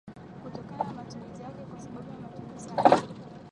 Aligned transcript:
kutokana 0.43 0.83
na 0.87 0.93
matumizi 0.93 1.43
yake 1.43 1.63
kwa 1.69 1.79
sababu 1.79 2.11
ya 2.11 2.19
matumizi 2.19 2.69
haramu 2.69 3.07